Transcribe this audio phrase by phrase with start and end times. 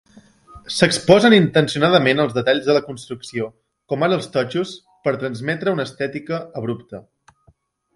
[0.75, 3.51] S'exposen intencionadament els detalls de la construcció,
[3.93, 4.75] com ara els totxos,
[5.07, 7.09] per transmetre una estètica abrupta.